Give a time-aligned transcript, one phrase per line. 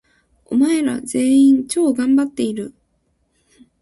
[0.47, 2.73] お前ら、全員、超がんばっている！！！